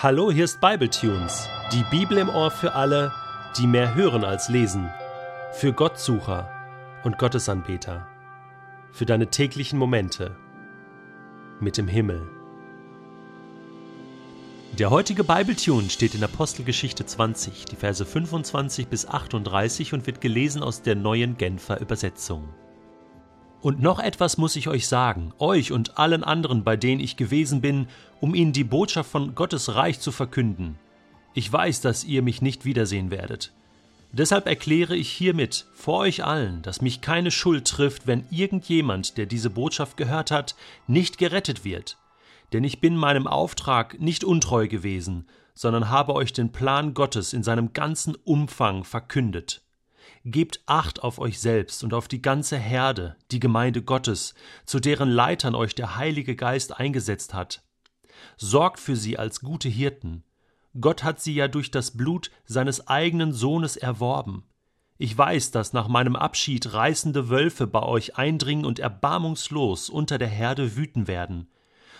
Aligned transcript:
Hallo, 0.00 0.30
hier 0.30 0.44
ist 0.44 0.60
Bibletunes, 0.60 1.48
die 1.72 1.82
Bibel 1.90 2.18
im 2.18 2.28
Ohr 2.28 2.52
für 2.52 2.74
alle, 2.74 3.12
die 3.56 3.66
mehr 3.66 3.96
hören 3.96 4.22
als 4.22 4.48
lesen, 4.48 4.88
für 5.54 5.72
Gottsucher 5.72 6.48
und 7.02 7.18
Gottesanbeter, 7.18 8.06
für 8.92 9.06
deine 9.06 9.26
täglichen 9.26 9.76
Momente 9.76 10.36
mit 11.58 11.76
dem 11.78 11.88
Himmel. 11.88 12.28
Der 14.78 14.90
heutige 14.90 15.24
Bibletune 15.24 15.90
steht 15.90 16.14
in 16.14 16.22
Apostelgeschichte 16.22 17.04
20, 17.04 17.64
die 17.64 17.74
Verse 17.74 18.06
25 18.06 18.86
bis 18.86 19.04
38 19.04 19.94
und 19.94 20.06
wird 20.06 20.20
gelesen 20.20 20.62
aus 20.62 20.82
der 20.82 20.94
neuen 20.94 21.36
Genfer 21.38 21.80
Übersetzung. 21.80 22.54
Und 23.60 23.82
noch 23.82 23.98
etwas 23.98 24.38
muss 24.38 24.54
ich 24.54 24.68
euch 24.68 24.86
sagen, 24.86 25.32
euch 25.38 25.72
und 25.72 25.98
allen 25.98 26.22
anderen, 26.22 26.62
bei 26.62 26.76
denen 26.76 27.00
ich 27.00 27.16
gewesen 27.16 27.60
bin, 27.60 27.88
um 28.20 28.34
ihnen 28.34 28.52
die 28.52 28.64
Botschaft 28.64 29.10
von 29.10 29.34
Gottes 29.34 29.74
Reich 29.74 29.98
zu 29.98 30.12
verkünden. 30.12 30.78
Ich 31.34 31.52
weiß, 31.52 31.80
dass 31.80 32.04
ihr 32.04 32.22
mich 32.22 32.40
nicht 32.40 32.64
wiedersehen 32.64 33.10
werdet. 33.10 33.52
Deshalb 34.12 34.46
erkläre 34.46 34.96
ich 34.96 35.10
hiermit 35.10 35.66
vor 35.74 35.98
euch 35.98 36.24
allen, 36.24 36.62
dass 36.62 36.80
mich 36.80 37.00
keine 37.00 37.30
Schuld 37.30 37.66
trifft, 37.66 38.06
wenn 38.06 38.24
irgendjemand, 38.30 39.18
der 39.18 39.26
diese 39.26 39.50
Botschaft 39.50 39.96
gehört 39.96 40.30
hat, 40.30 40.54
nicht 40.86 41.18
gerettet 41.18 41.64
wird. 41.64 41.98
Denn 42.52 42.64
ich 42.64 42.80
bin 42.80 42.96
meinem 42.96 43.26
Auftrag 43.26 44.00
nicht 44.00 44.24
untreu 44.24 44.66
gewesen, 44.66 45.26
sondern 45.54 45.90
habe 45.90 46.14
euch 46.14 46.32
den 46.32 46.52
Plan 46.52 46.94
Gottes 46.94 47.32
in 47.34 47.42
seinem 47.42 47.72
ganzen 47.72 48.14
Umfang 48.14 48.84
verkündet. 48.84 49.62
Gebt 50.30 50.60
Acht 50.66 51.02
auf 51.02 51.20
euch 51.20 51.40
selbst 51.40 51.82
und 51.82 51.94
auf 51.94 52.06
die 52.06 52.20
ganze 52.20 52.58
Herde, 52.58 53.16
die 53.30 53.40
Gemeinde 53.40 53.80
Gottes, 53.80 54.34
zu 54.66 54.78
deren 54.78 55.08
Leitern 55.08 55.54
euch 55.54 55.74
der 55.74 55.96
Heilige 55.96 56.36
Geist 56.36 56.78
eingesetzt 56.78 57.32
hat. 57.32 57.62
Sorgt 58.36 58.78
für 58.78 58.94
sie 58.94 59.18
als 59.18 59.40
gute 59.40 59.70
Hirten. 59.70 60.24
Gott 60.78 61.02
hat 61.02 61.18
sie 61.18 61.34
ja 61.34 61.48
durch 61.48 61.70
das 61.70 61.96
Blut 61.96 62.30
seines 62.44 62.88
eigenen 62.88 63.32
Sohnes 63.32 63.78
erworben. 63.78 64.44
Ich 64.98 65.16
weiß, 65.16 65.50
dass 65.50 65.72
nach 65.72 65.88
meinem 65.88 66.14
Abschied 66.14 66.74
reißende 66.74 67.30
Wölfe 67.30 67.66
bei 67.66 67.82
euch 67.82 68.18
eindringen 68.18 68.66
und 68.66 68.80
erbarmungslos 68.80 69.88
unter 69.88 70.18
der 70.18 70.28
Herde 70.28 70.76
wüten 70.76 71.08
werden. 71.08 71.48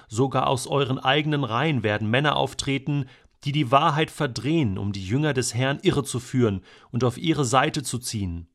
Sogar 0.07 0.49
aus 0.49 0.67
euren 0.67 0.99
eigenen 0.99 1.45
Reihen 1.45 1.83
werden 1.83 2.11
Männer 2.11 2.37
auftreten, 2.37 3.07
die 3.45 3.53
die 3.53 3.71
Wahrheit 3.71 4.11
verdrehen, 4.11 4.79
um 4.79 4.93
die 4.93 5.05
Jünger 5.05 5.33
des 5.33 5.55
Herrn 5.55 5.79
irrezuführen 5.83 6.63
und 6.91 7.05
auf 7.05 7.19
ihre 7.19 7.45
Seite 7.45 7.83
zu 7.83 7.99
ziehen. 7.99 8.49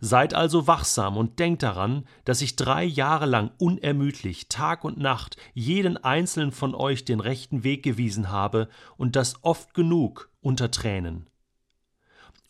Seid 0.00 0.34
also 0.34 0.66
wachsam 0.66 1.16
und 1.16 1.38
denkt 1.38 1.62
daran, 1.62 2.06
dass 2.24 2.40
ich 2.40 2.56
drei 2.56 2.84
Jahre 2.84 3.26
lang 3.26 3.50
unermüdlich 3.58 4.48
Tag 4.48 4.84
und 4.84 4.98
Nacht 4.98 5.36
jeden 5.54 5.96
einzelnen 5.96 6.52
von 6.52 6.74
euch 6.74 7.04
den 7.04 7.20
rechten 7.20 7.64
Weg 7.64 7.82
gewiesen 7.82 8.30
habe 8.30 8.68
und 8.96 9.16
das 9.16 9.42
oft 9.42 9.74
genug 9.74 10.30
unter 10.40 10.70
Tränen. 10.70 11.28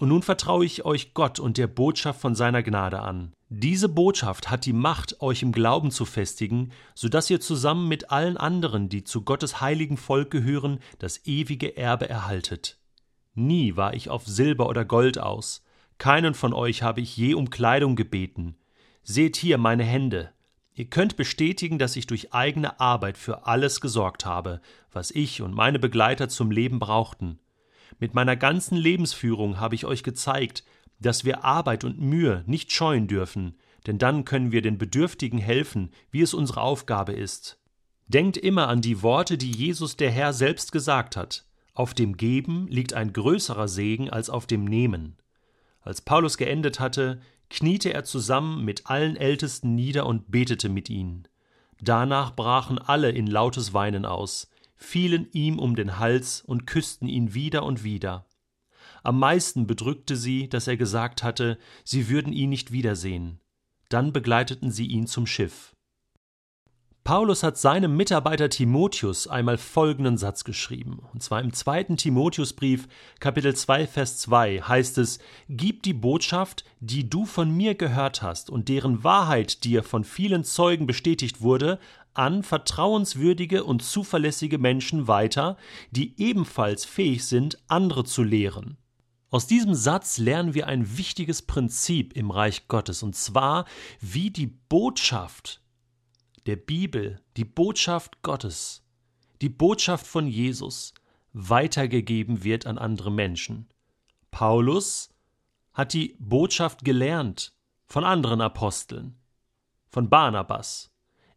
Und 0.03 0.08
nun 0.08 0.22
vertraue 0.22 0.64
ich 0.64 0.84
euch 0.84 1.14
Gott 1.14 1.39
und 1.39 1.58
der 1.58 1.69
Botschaft 1.69 2.20
von 2.20 2.34
seiner 2.34 2.64
Gnade 2.64 3.03
an. 3.03 3.33
Diese 3.48 3.89
Botschaft 3.89 4.50
hat 4.50 4.67
die 4.67 4.72
Macht, 4.72 5.22
euch 5.22 5.44
im 5.44 5.53
Glauben 5.53 5.92
zu 5.92 6.05
festigen, 6.05 6.72
so 6.97 7.09
dass 7.09 7.31
ihr 7.31 7.41
zusammen 7.41 7.86
mit 7.86 8.11
allen 8.11 8.36
anderen, 8.36 8.89
die 8.89 9.05
zu 9.05 9.22
Gottes 9.22 9.61
heiligen 9.61 9.97
Volk 9.97 10.33
gehören, 10.33 10.81
das 10.98 11.25
ewige 11.25 11.77
Erbe 11.77 12.09
erhaltet. 12.09 12.81
Nie 13.34 13.77
war 13.77 13.94
ich 13.94 14.11
auf 14.11 14.27
Silber 14.27 14.69
oder 14.69 14.84
Gold 14.84 15.20
aus, 15.20 15.62
keinen 15.98 16.34
von 16.34 16.53
euch 16.53 16.83
habe 16.83 17.00
ich 17.00 17.16
je 17.16 17.34
um 17.34 17.50
Kleidung 17.50 17.94
gebeten. 17.94 18.56
Seht 19.05 19.37
hier 19.37 19.56
meine 19.56 19.84
Hände. 19.84 20.33
Ihr 20.75 20.87
könnt 20.87 21.16
bestätigen, 21.16 21.78
dass 21.78 21.94
ich 21.94 22.09
durch 22.09 22.34
eigene 22.34 22.81
Arbeit 22.81 23.16
für 23.16 23.47
alles 23.47 23.81
gesorgt 23.81 24.27
habe, 24.27 24.62
was 24.91 25.12
ich 25.12 25.42
und 25.42 25.55
meine 25.55 25.78
Begleiter 25.78 26.28
zum 26.28 26.50
Leben 26.50 26.81
brauchten. 26.81 27.39
Mit 28.03 28.14
meiner 28.14 28.34
ganzen 28.34 28.77
Lebensführung 28.77 29.61
habe 29.61 29.77
ich 29.77 29.84
euch 29.84 30.03
gezeigt, 30.03 30.64
dass 30.98 31.25
wir 31.25 31.45
Arbeit 31.45 31.84
und 31.84 32.00
Mühe 32.00 32.43
nicht 32.49 32.72
scheuen 32.72 33.06
dürfen, 33.06 33.54
denn 33.87 33.99
dann 33.99 34.25
können 34.25 34.50
wir 34.50 34.60
den 34.60 34.76
Bedürftigen 34.76 35.38
helfen, 35.38 35.93
wie 36.10 36.21
es 36.21 36.34
unsere 36.34 36.62
Aufgabe 36.62 37.12
ist. 37.12 37.60
Denkt 38.09 38.37
immer 38.37 38.66
an 38.66 38.81
die 38.81 39.03
Worte, 39.03 39.38
die 39.38 39.53
Jesus 39.53 39.97
der 39.97 40.10
Herr 40.10 40.32
selbst 40.32 40.72
gesagt 40.72 41.15
hat. 41.15 41.44
Auf 41.75 41.94
dem 41.94 42.16
Geben 42.16 42.66
liegt 42.66 42.93
ein 42.93 43.12
größerer 43.12 43.69
Segen 43.69 44.10
als 44.10 44.31
auf 44.31 44.49
dem 44.49 44.65
Nehmen. 44.65 45.16
Als 45.81 46.00
Paulus 46.00 46.38
geendet 46.38 46.81
hatte, 46.81 47.21
kniete 47.50 47.94
er 47.94 48.03
zusammen 48.03 48.65
mit 48.65 48.88
allen 48.88 49.15
Ältesten 49.15 49.76
nieder 49.76 50.06
und 50.06 50.28
betete 50.28 50.69
mit 50.69 50.91
ihnen. 50.91 51.28
Danach 51.81 52.34
brachen 52.34 52.81
alle 52.81 53.12
in 53.12 53.28
lautes 53.28 53.75
Weinen 53.75 54.06
aus, 54.06 54.50
fielen 54.82 55.28
ihm 55.32 55.59
um 55.59 55.76
den 55.76 55.98
Hals 55.98 56.43
und 56.43 56.66
küssten 56.66 57.09
ihn 57.09 57.34
wieder 57.34 57.65
und 57.65 57.84
wieder. 57.84 58.26
Am 59.03 59.19
meisten 59.19 59.66
bedrückte 59.66 60.16
sie, 60.16 60.48
dass 60.48 60.69
er 60.69 60.76
gesagt 60.76 61.22
hatte, 61.22 61.59
sie 61.84 62.09
würden 62.09 62.32
ihn 62.32 62.50
nicht 62.50 62.72
wiedersehen. 62.72 63.41
Dann 63.88 64.12
begleiteten 64.12 64.70
sie 64.70 64.87
ihn 64.87 65.06
zum 65.06 65.26
Schiff. 65.26 65.76
Paulus 67.04 67.42
hat 67.42 67.58
seinem 67.58 67.96
Mitarbeiter 67.96 68.48
Timotheus 68.48 69.26
einmal 69.26 69.58
folgenden 69.58 70.18
Satz 70.18 70.44
geschrieben. 70.44 71.00
Und 71.12 71.20
zwar 71.20 71.40
im 71.40 71.52
zweiten 71.52 71.96
Timotheusbrief, 71.96 72.86
Kapitel 73.18 73.56
2, 73.56 73.88
Vers 73.88 74.18
2, 74.18 74.60
heißt 74.60 74.98
es: 74.98 75.18
Gib 75.48 75.82
die 75.82 75.94
Botschaft, 75.94 76.64
die 76.78 77.10
du 77.10 77.26
von 77.26 77.50
mir 77.50 77.74
gehört 77.74 78.22
hast 78.22 78.50
und 78.50 78.68
deren 78.68 79.02
Wahrheit 79.02 79.64
dir 79.64 79.82
von 79.82 80.04
vielen 80.04 80.44
Zeugen 80.44 80.86
bestätigt 80.86 81.40
wurde, 81.40 81.80
an 82.14 82.44
vertrauenswürdige 82.44 83.64
und 83.64 83.82
zuverlässige 83.82 84.58
Menschen 84.58 85.08
weiter, 85.08 85.56
die 85.90 86.14
ebenfalls 86.22 86.84
fähig 86.84 87.26
sind, 87.26 87.58
andere 87.66 88.04
zu 88.04 88.22
lehren. 88.22 88.76
Aus 89.28 89.48
diesem 89.48 89.74
Satz 89.74 90.19
lernen 90.19 90.54
wir 90.54 90.69
ein 90.69 90.98
wichtiges 90.98 91.42
Prinzip 91.42 92.12
im 92.12 92.30
Reich 92.30 92.69
Gottes, 92.69 93.02
und 93.02 93.16
zwar, 93.16 93.64
wie 94.00 94.30
die 94.30 94.46
Botschaft 94.46 95.62
der 96.47 96.56
Bibel, 96.56 97.20
die 97.36 97.44
Botschaft 97.44 98.22
Gottes, 98.22 98.82
die 99.41 99.48
Botschaft 99.48 100.06
von 100.06 100.26
Jesus 100.26 100.94
weitergegeben 101.32 102.44
wird 102.44 102.66
an 102.66 102.78
andere 102.78 103.10
Menschen. 103.10 103.69
Paulus 104.30 105.10
hat 105.72 105.92
die 105.92 106.16
Botschaft 106.19 106.84
gelernt 106.84 107.54
von 107.86 108.04
anderen 108.04 108.41
Aposteln, 108.41 109.16
von 109.88 110.10
Barnabas, 110.10 110.92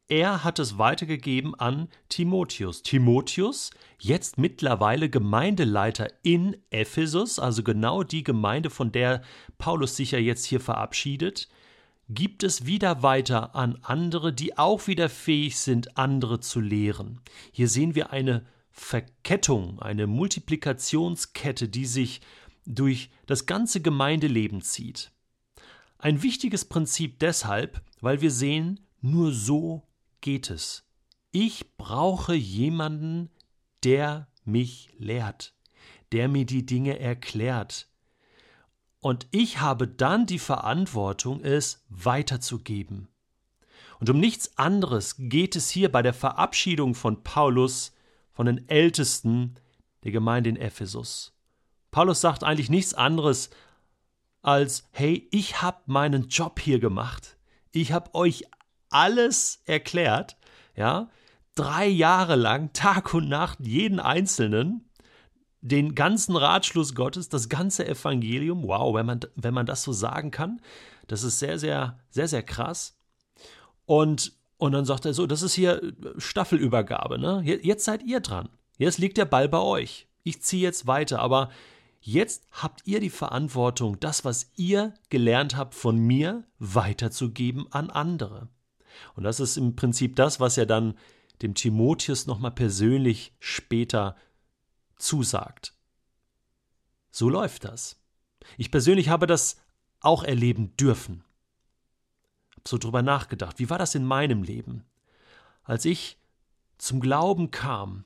er 0.07 0.43
hat 0.43 0.59
es 0.59 0.77
weitergegeben 0.77 1.55
an 1.55 1.87
Timotheus. 2.09 2.83
Timotheus, 2.83 3.71
jetzt 3.97 4.37
mittlerweile 4.37 5.09
Gemeindeleiter 5.09 6.09
in 6.21 6.57
Ephesus, 6.69 7.39
also 7.39 7.63
genau 7.63 8.03
die 8.03 8.23
Gemeinde, 8.23 8.69
von 8.69 8.91
der 8.91 9.23
Paulus 9.57 9.95
sich 9.95 10.11
ja 10.11 10.19
jetzt 10.19 10.45
hier 10.45 10.59
verabschiedet, 10.59 11.49
gibt 12.09 12.43
es 12.43 12.65
wieder 12.65 13.01
weiter 13.03 13.55
an 13.55 13.79
andere, 13.81 14.33
die 14.33 14.57
auch 14.57 14.87
wieder 14.87 15.09
fähig 15.09 15.57
sind, 15.57 15.97
andere 15.97 16.39
zu 16.39 16.59
lehren. 16.59 17.21
Hier 17.51 17.67
sehen 17.67 17.95
wir 17.95 18.11
eine 18.11 18.45
Verkettung, 18.71 19.79
eine 19.79 20.05
Multiplikationskette, 20.05 21.69
die 21.69 21.85
sich 21.85 22.21
durch 22.65 23.09
das 23.25 23.45
ganze 23.45 23.81
Gemeindeleben 23.81 24.61
zieht. 24.61 25.11
Ein 25.97 26.21
wichtiges 26.21 26.65
Prinzip 26.65 27.19
deshalb, 27.19 27.81
weil 28.01 28.21
wir 28.21 28.31
sehen, 28.31 28.81
nur 29.01 29.31
so 29.31 29.87
geht 30.21 30.49
es. 30.49 30.83
Ich 31.31 31.75
brauche 31.77 32.35
jemanden, 32.35 33.29
der 33.83 34.27
mich 34.43 34.89
lehrt, 34.97 35.55
der 36.11 36.27
mir 36.27 36.45
die 36.45 36.65
Dinge 36.65 36.99
erklärt. 36.99 37.87
Und 39.05 39.27
ich 39.29 39.59
habe 39.59 39.87
dann 39.87 40.25
die 40.25 40.39
Verantwortung, 40.39 41.43
es 41.43 41.85
weiterzugeben. 41.89 43.07
Und 43.99 44.09
um 44.09 44.19
nichts 44.19 44.57
anderes 44.57 45.17
geht 45.19 45.55
es 45.55 45.69
hier 45.69 45.91
bei 45.91 46.01
der 46.01 46.15
Verabschiedung 46.15 46.95
von 46.95 47.21
Paulus 47.21 47.93
von 48.33 48.47
den 48.47 48.67
Ältesten 48.67 49.59
der 50.03 50.11
Gemeinde 50.11 50.49
in 50.49 50.55
Ephesus. 50.55 51.37
Paulus 51.91 52.19
sagt 52.19 52.43
eigentlich 52.43 52.71
nichts 52.71 52.95
anderes 52.95 53.51
als, 54.41 54.89
hey, 54.91 55.27
ich 55.29 55.61
habe 55.61 55.83
meinen 55.85 56.29
Job 56.29 56.59
hier 56.59 56.79
gemacht. 56.79 57.37
Ich 57.73 57.91
habe 57.91 58.11
euch 58.15 58.45
alles 58.89 59.61
erklärt, 59.65 60.35
ja, 60.75 61.11
drei 61.53 61.85
Jahre 61.85 62.35
lang, 62.35 62.73
Tag 62.73 63.13
und 63.13 63.29
Nacht, 63.29 63.59
jeden 63.59 63.99
Einzelnen, 63.99 64.89
den 65.65 65.95
ganzen 65.95 66.35
Ratschluss 66.35 66.93
Gottes, 66.93 67.27
das 67.27 67.49
ganze 67.49 67.87
Evangelium. 67.87 68.63
Wow, 68.67 68.93
wenn 68.93 69.07
man, 69.07 69.19
wenn 69.35 69.53
man 69.53 69.65
das 69.65 69.81
so 69.81 69.93
sagen 69.93 70.29
kann, 70.29 70.61
das 71.07 71.23
ist 71.23 71.39
sehr, 71.39 71.57
sehr, 71.57 71.99
sehr, 72.11 72.27
sehr 72.27 72.43
krass. 72.43 72.95
Und, 73.87 74.33
und 74.57 74.73
dann 74.73 74.85
sagt 74.85 75.05
er 75.05 75.15
so, 75.15 75.25
das 75.25 75.41
ist 75.41 75.55
hier 75.55 75.81
Staffelübergabe, 76.17 77.17
ne? 77.17 77.41
Jetzt 77.43 77.85
seid 77.85 78.03
ihr 78.03 78.19
dran. 78.19 78.49
Jetzt 78.77 78.99
liegt 78.99 79.17
der 79.17 79.25
Ball 79.25 79.49
bei 79.49 79.59
euch. 79.59 80.07
Ich 80.23 80.43
ziehe 80.43 80.61
jetzt 80.61 80.85
weiter, 80.85 81.19
aber 81.19 81.49
jetzt 81.99 82.47
habt 82.51 82.81
ihr 82.85 82.99
die 82.99 83.09
Verantwortung, 83.09 83.99
das, 83.99 84.23
was 84.23 84.51
ihr 84.55 84.93
gelernt 85.09 85.57
habt 85.57 85.73
von 85.73 85.97
mir, 85.97 86.43
weiterzugeben 86.59 87.65
an 87.71 87.89
andere. 87.89 88.49
Und 89.15 89.23
das 89.23 89.39
ist 89.39 89.57
im 89.57 89.75
Prinzip 89.75 90.15
das, 90.15 90.39
was 90.39 90.59
er 90.59 90.67
dann 90.67 90.93
dem 91.41 91.55
Timotheus 91.55 92.27
nochmal 92.27 92.51
persönlich 92.51 93.33
später 93.39 94.15
zusagt. 94.97 95.73
So 97.11 97.29
läuft 97.29 97.63
das. 97.63 98.01
Ich 98.57 98.71
persönlich 98.71 99.09
habe 99.09 99.27
das 99.27 99.61
auch 100.01 100.23
erleben 100.23 100.75
dürfen. 100.77 101.23
Hab 102.55 102.67
so 102.67 102.77
drüber 102.77 103.01
nachgedacht. 103.01 103.59
Wie 103.59 103.69
war 103.69 103.77
das 103.77 103.95
in 103.95 104.05
meinem 104.05 104.43
Leben? 104.43 104.83
Als 105.63 105.85
ich 105.85 106.17
zum 106.77 106.99
Glauben 106.99 107.51
kam, 107.51 108.05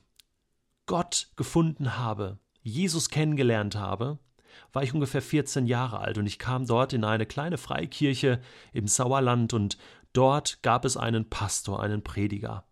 Gott 0.85 1.29
gefunden 1.35 1.97
habe, 1.97 2.39
Jesus 2.61 3.09
kennengelernt 3.09 3.75
habe, 3.75 4.19
war 4.73 4.83
ich 4.83 4.93
ungefähr 4.93 5.21
14 5.21 5.67
Jahre 5.67 5.99
alt 5.99 6.17
und 6.17 6.25
ich 6.25 6.39
kam 6.39 6.65
dort 6.65 6.93
in 6.93 7.03
eine 7.03 7.25
kleine 7.25 7.57
Freikirche 7.57 8.41
im 8.73 8.87
Sauerland 8.87 9.53
und 9.53 9.77
dort 10.13 10.61
gab 10.63 10.85
es 10.85 10.97
einen 10.97 11.29
Pastor, 11.29 11.81
einen 11.81 12.03
Prediger. 12.03 12.65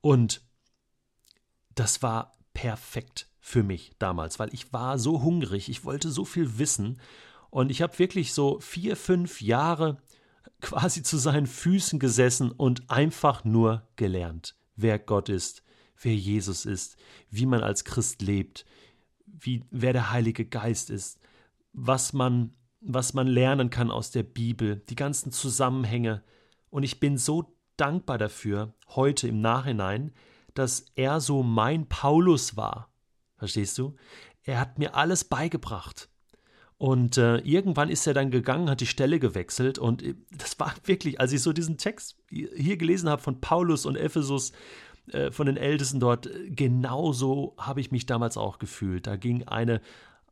Und 0.00 0.42
das 1.74 2.02
war 2.02 2.36
perfekt 2.54 3.31
für 3.44 3.64
mich 3.64 3.90
damals, 3.98 4.38
weil 4.38 4.54
ich 4.54 4.72
war 4.72 5.00
so 5.00 5.20
hungrig, 5.20 5.68
ich 5.68 5.84
wollte 5.84 6.10
so 6.10 6.24
viel 6.24 6.58
wissen 6.58 7.00
und 7.50 7.72
ich 7.72 7.82
habe 7.82 7.98
wirklich 7.98 8.32
so 8.32 8.60
vier, 8.60 8.96
fünf 8.96 9.42
Jahre 9.42 9.98
quasi 10.60 11.02
zu 11.02 11.18
seinen 11.18 11.48
Füßen 11.48 11.98
gesessen 11.98 12.52
und 12.52 12.88
einfach 12.88 13.44
nur 13.44 13.86
gelernt, 13.96 14.54
wer 14.76 14.98
Gott 15.00 15.28
ist, 15.28 15.64
wer 16.00 16.14
Jesus 16.14 16.64
ist, 16.64 16.96
wie 17.30 17.46
man 17.46 17.62
als 17.62 17.84
Christ 17.84 18.22
lebt, 18.22 18.64
wie, 19.26 19.64
wer 19.72 19.92
der 19.92 20.12
Heilige 20.12 20.44
Geist 20.44 20.88
ist, 20.88 21.18
was 21.72 22.12
man, 22.12 22.54
was 22.80 23.12
man 23.12 23.26
lernen 23.26 23.70
kann 23.70 23.90
aus 23.90 24.12
der 24.12 24.22
Bibel, 24.22 24.76
die 24.88 24.94
ganzen 24.94 25.32
Zusammenhänge. 25.32 26.22
Und 26.70 26.84
ich 26.84 27.00
bin 27.00 27.18
so 27.18 27.56
dankbar 27.76 28.18
dafür, 28.18 28.72
heute 28.90 29.26
im 29.26 29.40
Nachhinein, 29.40 30.12
dass 30.54 30.86
er 30.94 31.20
so 31.20 31.42
mein 31.42 31.88
Paulus 31.88 32.56
war. 32.56 32.91
Verstehst 33.42 33.76
du? 33.76 33.96
Er 34.44 34.60
hat 34.60 34.78
mir 34.78 34.94
alles 34.94 35.24
beigebracht. 35.24 36.08
Und 36.78 37.18
äh, 37.18 37.38
irgendwann 37.38 37.88
ist 37.88 38.06
er 38.06 38.14
dann 38.14 38.30
gegangen, 38.30 38.70
hat 38.70 38.80
die 38.80 38.86
Stelle 38.86 39.18
gewechselt 39.18 39.80
und 39.80 40.00
äh, 40.00 40.14
das 40.30 40.60
war 40.60 40.72
wirklich, 40.84 41.18
als 41.18 41.32
ich 41.32 41.42
so 41.42 41.52
diesen 41.52 41.76
Text 41.76 42.14
hier 42.30 42.76
gelesen 42.76 43.08
habe 43.08 43.20
von 43.20 43.40
Paulus 43.40 43.84
und 43.84 43.96
Ephesus, 43.96 44.52
äh, 45.08 45.32
von 45.32 45.46
den 45.46 45.56
Ältesten 45.56 45.98
dort, 45.98 46.30
genauso 46.50 47.56
habe 47.58 47.80
ich 47.80 47.90
mich 47.90 48.06
damals 48.06 48.36
auch 48.36 48.60
gefühlt. 48.60 49.08
Da 49.08 49.16
ging 49.16 49.42
eine, 49.48 49.80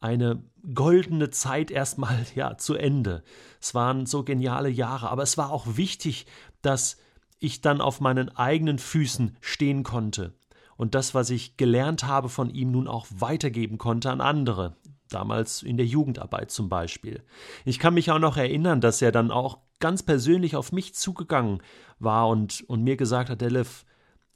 eine 0.01 0.45
goldene 0.73 1.31
Zeit 1.31 1.73
erstmal 1.73 2.25
ja 2.37 2.59
zu 2.59 2.77
Ende. 2.77 3.25
Es 3.61 3.75
waren 3.75 4.07
so 4.07 4.23
geniale 4.23 4.69
Jahre, 4.69 5.11
aber 5.11 5.25
es 5.25 5.37
war 5.37 5.51
auch 5.51 5.77
wichtig, 5.77 6.27
dass 6.63 6.97
ich 7.41 7.61
dann 7.61 7.81
auf 7.81 8.01
meinen 8.01 8.29
eigenen 8.37 8.79
Füßen 8.79 9.37
stehen 9.41 9.83
konnte 9.83 10.33
und 10.81 10.95
das, 10.95 11.15
was 11.15 11.29
ich 11.29 11.59
gelernt 11.59 12.05
habe 12.05 12.31
von 12.31 12.49
ihm, 12.49 12.71
nun 12.71 12.89
auch 12.89 13.07
weitergeben 13.11 13.77
konnte 13.77 14.11
an 14.11 14.23
andere. 14.23 14.77
Damals 15.11 15.63
in 15.63 15.77
der 15.77 15.85
Jugendarbeit 15.85 16.51
zum 16.51 16.71
Beispiel. 16.71 17.23
Ich 17.67 17.79
kann 17.79 17.93
mich 17.93 18.11
auch 18.11 18.19
noch 18.19 18.39
erinnern, 18.39 18.81
dass 18.81 19.03
er 19.03 19.13
dann 19.13 19.31
auch 19.31 19.59
ganz 19.79 20.03
persönlich 20.03 20.57
auf 20.57 20.73
mich 20.73 20.95
zugegangen 20.95 21.63
war 21.99 22.29
und, 22.29 22.65
und 22.67 22.83
mir 22.83 22.97
gesagt 22.97 23.29
hat, 23.29 23.43
Delef, 23.43 23.85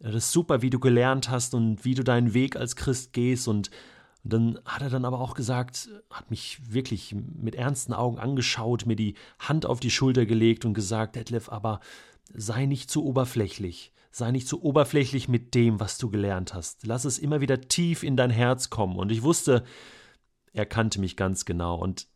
das 0.00 0.16
ist 0.16 0.32
super, 0.32 0.60
wie 0.60 0.68
du 0.68 0.78
gelernt 0.80 1.30
hast 1.30 1.54
und 1.54 1.82
wie 1.86 1.94
du 1.94 2.04
deinen 2.04 2.34
Weg 2.34 2.56
als 2.56 2.76
Christ 2.76 3.14
gehst. 3.14 3.48
Und 3.48 3.70
dann 4.22 4.60
hat 4.66 4.82
er 4.82 4.90
dann 4.90 5.06
aber 5.06 5.20
auch 5.20 5.32
gesagt, 5.32 5.88
hat 6.10 6.30
mich 6.30 6.58
wirklich 6.74 7.14
mit 7.14 7.54
ernsten 7.54 7.94
Augen 7.94 8.18
angeschaut, 8.18 8.84
mir 8.84 8.96
die 8.96 9.14
Hand 9.38 9.64
auf 9.64 9.80
die 9.80 9.90
Schulter 9.90 10.26
gelegt 10.26 10.66
und 10.66 10.74
gesagt, 10.74 11.16
Detlef, 11.16 11.48
aber 11.48 11.80
sei 12.34 12.66
nicht 12.66 12.90
zu 12.90 13.02
oberflächlich. 13.02 13.94
Sei 14.16 14.30
nicht 14.30 14.46
zu 14.46 14.62
oberflächlich 14.62 15.26
mit 15.26 15.56
dem, 15.56 15.80
was 15.80 15.98
du 15.98 16.08
gelernt 16.08 16.54
hast. 16.54 16.86
Lass 16.86 17.04
es 17.04 17.18
immer 17.18 17.40
wieder 17.40 17.60
tief 17.62 18.04
in 18.04 18.16
dein 18.16 18.30
Herz 18.30 18.70
kommen. 18.70 18.96
Und 18.96 19.10
ich 19.10 19.24
wusste, 19.24 19.64
er 20.52 20.66
kannte 20.66 21.00
mich 21.00 21.16
ganz 21.16 21.44
genau. 21.44 21.76
Und 21.76 22.06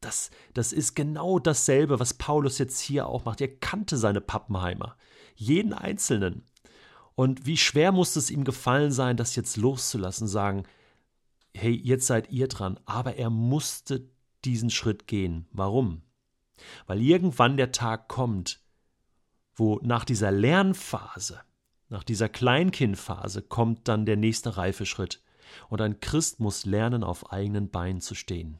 das, 0.00 0.30
das 0.54 0.72
ist 0.72 0.94
genau 0.94 1.40
dasselbe, 1.40 1.98
was 1.98 2.14
Paulus 2.14 2.58
jetzt 2.58 2.78
hier 2.78 3.08
auch 3.08 3.24
macht. 3.24 3.40
Er 3.40 3.48
kannte 3.48 3.96
seine 3.96 4.20
Pappenheimer. 4.20 4.96
Jeden 5.34 5.72
Einzelnen. 5.72 6.44
Und 7.16 7.44
wie 7.44 7.56
schwer 7.56 7.90
muss 7.90 8.14
es 8.14 8.30
ihm 8.30 8.44
gefallen 8.44 8.92
sein, 8.92 9.16
das 9.16 9.34
jetzt 9.34 9.56
loszulassen, 9.56 10.28
sagen, 10.28 10.62
hey, 11.56 11.72
jetzt 11.72 12.06
seid 12.06 12.30
ihr 12.30 12.46
dran. 12.46 12.78
Aber 12.84 13.16
er 13.16 13.30
musste 13.30 14.08
diesen 14.44 14.70
Schritt 14.70 15.08
gehen. 15.08 15.48
Warum? 15.50 16.02
Weil 16.86 17.02
irgendwann 17.02 17.56
der 17.56 17.72
Tag 17.72 18.06
kommt, 18.06 18.60
wo 19.56 19.80
nach 19.82 20.04
dieser 20.04 20.30
Lernphase, 20.30 21.40
nach 21.88 22.04
dieser 22.04 22.28
Kleinkindphase 22.28 23.42
kommt 23.42 23.88
dann 23.88 24.06
der 24.06 24.16
nächste 24.16 24.56
Reifeschritt. 24.56 25.22
Und 25.68 25.80
ein 25.80 26.00
Christ 26.00 26.40
muss 26.40 26.66
lernen, 26.66 27.02
auf 27.04 27.32
eigenen 27.32 27.70
Beinen 27.70 28.00
zu 28.00 28.14
stehen. 28.14 28.58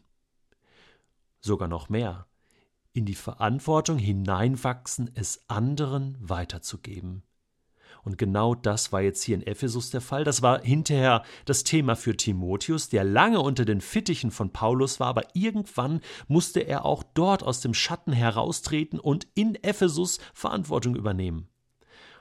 Sogar 1.40 1.69
noch 1.69 1.88
mehr, 1.88 2.26
in 2.93 3.04
die 3.04 3.14
Verantwortung 3.14 3.98
hineinwachsen, 3.98 5.10
es 5.14 5.44
anderen 5.48 6.16
weiterzugeben. 6.20 7.22
Und 8.06 8.19
genau 8.19 8.55
das 8.55 8.93
war 8.93 9.03
jetzt 9.03 9.25
hier 9.25 9.35
in 9.35 9.43
Ephesus 9.43 9.91
der 9.91 10.00
Fall. 10.00 10.23
Das 10.23 10.41
war 10.41 10.62
hinterher 10.62 11.25
das 11.44 11.64
Thema 11.64 11.97
für 11.97 12.17
Timotheus, 12.17 12.88
der 12.88 13.03
lange 13.03 13.41
unter 13.41 13.64
den 13.64 13.81
Fittichen 13.81 14.31
von 14.31 14.53
Paulus 14.53 15.00
war, 15.00 15.08
aber 15.08 15.25
irgendwann 15.35 16.00
musste 16.29 16.61
er 16.61 16.85
auch 16.85 17.03
dort 17.03 17.43
aus 17.43 17.62
dem 17.62 17.75
Schatten 17.75 18.12
heraustreten 18.12 19.00
und 19.00 19.26
in 19.35 19.56
Ephesus 19.56 20.20
Verantwortung 20.35 20.94
übernehmen. 20.94 21.49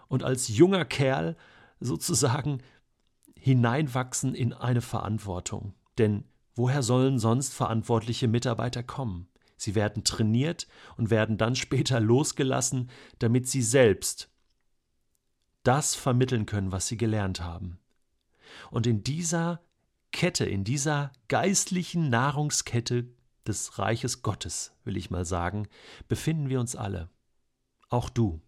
Und 0.08 0.24
als 0.24 0.48
junger 0.48 0.86
Kerl 0.86 1.38
sozusagen 1.80 2.64
hineinwachsen 3.38 4.34
in 4.34 4.54
eine 4.54 4.82
Verantwortung. 4.82 5.76
Denn 6.00 6.24
woher 6.56 6.82
sollen 6.82 7.20
sonst 7.20 7.54
verantwortliche 7.54 8.28
Mitarbeiter 8.28 8.82
kommen? 8.82 9.28
Sie 9.56 9.76
werden 9.76 10.04
trainiert 10.04 10.66
und 10.98 11.12
werden 11.12 11.38
dann 11.38 11.56
später 11.56 12.00
losgelassen, 12.00 12.90
damit 13.20 13.48
sie 13.48 13.62
selbst 13.62 14.32
das 15.66 15.96
vermitteln 15.96 16.46
können, 16.46 16.72
was 16.72 16.88
sie 16.88 16.98
gelernt 16.98 17.42
haben. 17.42 17.80
Und 18.72 18.88
in 18.88 19.04
dieser 19.04 19.62
Kette, 20.12 20.46
in 20.46 20.64
dieser 20.64 21.12
geistlichen 21.28 22.10
Nahrungskette 22.10 23.08
des 23.46 23.78
Reiches 23.78 24.22
Gottes, 24.22 24.72
will 24.86 24.96
ich 24.96 25.10
mal 25.10 25.26
sagen, 25.26 25.68
befinden 26.08 26.50
wir 26.50 26.60
uns 26.60 26.76
alle. 26.76 27.10
Auch 27.90 28.10
du. 28.10 28.42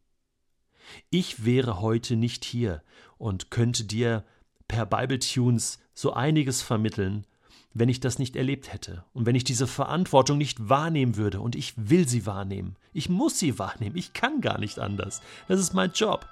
Ich 1.09 1.43
wäre 1.43 1.81
heute 1.81 2.15
nicht 2.15 2.45
hier 2.45 2.81
und 3.17 3.51
könnte 3.51 3.83
dir 3.83 4.23
per 4.67 4.85
Bible 4.85 5.19
Tunes 5.19 5.79
so 5.93 6.13
einiges 6.13 6.61
vermitteln, 6.61 7.25
wenn 7.73 7.89
ich 7.89 7.99
das 7.99 8.17
nicht 8.17 8.35
erlebt 8.35 8.71
hätte 8.73 9.03
und 9.13 9.25
wenn 9.25 9.35
ich 9.35 9.43
diese 9.43 9.67
Verantwortung 9.67 10.37
nicht 10.37 10.69
wahrnehmen 10.69 11.15
würde 11.15 11.41
und 11.41 11.55
ich 11.55 11.73
will 11.75 12.07
sie 12.07 12.25
wahrnehmen. 12.25 12.75
Ich 12.93 13.09
muss 13.09 13.39
sie 13.39 13.59
wahrnehmen, 13.59 13.97
ich 13.97 14.13
kann 14.13 14.41
gar 14.41 14.59
nicht 14.59 14.79
anders. 14.79 15.21
Das 15.47 15.59
ist 15.59 15.73
mein 15.73 15.91
Job. 15.91 16.27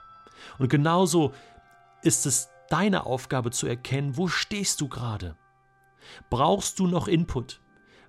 Und 0.60 0.70
genauso 0.70 1.34
ist 2.02 2.26
es 2.26 2.50
deine 2.70 3.06
Aufgabe 3.06 3.52
zu 3.52 3.68
erkennen, 3.68 4.18
wo 4.18 4.28
stehst 4.28 4.82
du 4.82 4.88
gerade? 4.88 5.36
Brauchst 6.30 6.80
du 6.80 6.88
noch 6.88 7.08
Input? 7.08 7.62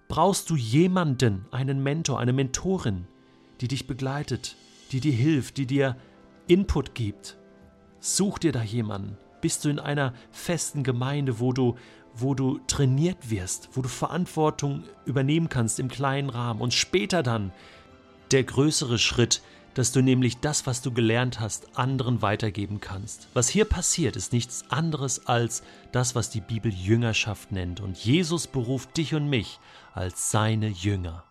Brauchst 0.08 0.50
du 0.50 0.56
jemanden, 0.56 1.46
einen 1.50 1.82
Mentor, 1.82 2.20
eine 2.20 2.32
Mentorin, 2.32 3.06
die 3.60 3.68
dich 3.68 3.86
begleitet, 3.86 4.56
die 4.92 5.00
dir 5.00 5.12
hilft, 5.12 5.56
die 5.56 5.66
dir 5.66 5.96
Input 6.46 6.94
gibt? 6.94 7.36
Such 7.98 8.38
dir 8.38 8.52
da 8.52 8.62
jemanden. 8.62 9.16
Bist 9.40 9.64
du 9.64 9.68
in 9.68 9.78
einer 9.80 10.14
festen 10.30 10.84
Gemeinde, 10.84 11.40
wo 11.40 11.52
du, 11.52 11.76
wo 12.14 12.34
du 12.34 12.60
trainiert 12.66 13.30
wirst, 13.30 13.70
wo 13.72 13.82
du 13.82 13.88
Verantwortung 13.88 14.84
übernehmen 15.04 15.48
kannst 15.48 15.80
im 15.80 15.88
kleinen 15.88 16.30
Rahmen 16.30 16.60
und 16.60 16.72
später 16.72 17.22
dann 17.22 17.52
der 18.30 18.44
größere 18.44 18.98
Schritt, 18.98 19.42
dass 19.76 19.92
du 19.92 20.00
nämlich 20.00 20.38
das, 20.38 20.66
was 20.66 20.80
du 20.80 20.90
gelernt 20.90 21.38
hast, 21.38 21.78
anderen 21.78 22.22
weitergeben 22.22 22.80
kannst. 22.80 23.28
Was 23.34 23.50
hier 23.50 23.66
passiert, 23.66 24.16
ist 24.16 24.32
nichts 24.32 24.64
anderes 24.70 25.26
als 25.26 25.62
das, 25.92 26.14
was 26.14 26.30
die 26.30 26.40
Bibel 26.40 26.72
Jüngerschaft 26.72 27.52
nennt. 27.52 27.80
Und 27.80 27.98
Jesus 27.98 28.46
beruft 28.46 28.96
dich 28.96 29.14
und 29.14 29.28
mich 29.28 29.60
als 29.92 30.30
seine 30.30 30.68
Jünger. 30.68 31.24